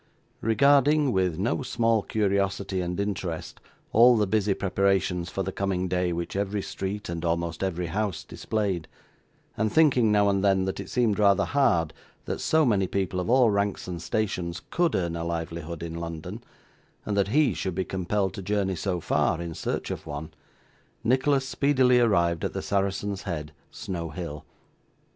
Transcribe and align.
Regarding, 0.41 1.11
with 1.11 1.37
no 1.37 1.61
small 1.61 2.01
curiosity 2.01 2.81
and 2.81 2.99
interest, 2.99 3.59
all 3.91 4.17
the 4.17 4.25
busy 4.25 4.55
preparations 4.55 5.29
for 5.29 5.43
the 5.43 5.51
coming 5.51 5.87
day 5.87 6.11
which 6.11 6.35
every 6.35 6.63
street 6.63 7.07
and 7.07 7.23
almost 7.23 7.63
every 7.63 7.85
house 7.85 8.23
displayed; 8.23 8.87
and 9.55 9.71
thinking, 9.71 10.11
now 10.11 10.27
and 10.27 10.43
then, 10.43 10.65
that 10.65 10.79
it 10.79 10.89
seemed 10.89 11.19
rather 11.19 11.45
hard 11.45 11.93
that 12.25 12.41
so 12.41 12.65
many 12.65 12.87
people 12.87 13.19
of 13.19 13.29
all 13.29 13.51
ranks 13.51 13.87
and 13.87 14.01
stations 14.01 14.59
could 14.71 14.95
earn 14.95 15.15
a 15.15 15.23
livelihood 15.23 15.83
in 15.83 15.93
London, 15.93 16.43
and 17.05 17.15
that 17.15 17.27
he 17.27 17.53
should 17.53 17.75
be 17.75 17.85
compelled 17.85 18.33
to 18.33 18.41
journey 18.41 18.75
so 18.75 18.99
far 18.99 19.39
in 19.39 19.53
search 19.53 19.91
of 19.91 20.07
one; 20.07 20.33
Nicholas 21.03 21.47
speedily 21.47 21.99
arrived 21.99 22.43
at 22.43 22.53
the 22.53 22.63
Saracen's 22.63 23.21
Head, 23.21 23.51
Snow 23.69 24.09
Hill. 24.09 24.45